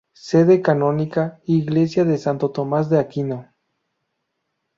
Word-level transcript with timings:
Sede 0.13 0.63
Canónica: 0.63 1.39
Iglesia 1.45 2.03
de 2.05 2.17
Santo 2.17 2.49
Tomás 2.49 2.89
de 2.89 2.97
Aquino. 2.97 3.53